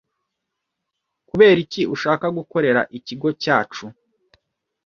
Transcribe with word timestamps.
kuberiki 1.27 1.81
ushaka 1.95 2.25
gukorera 2.37 2.81
ikigo 2.97 3.29
cyacu? 3.41 3.85